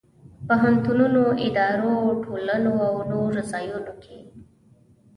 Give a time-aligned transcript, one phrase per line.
[0.47, 4.17] پوهنتونونو، ادارو، ټولنو او نور ځایونو کې.